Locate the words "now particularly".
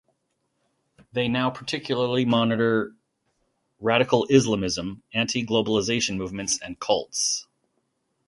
1.27-2.25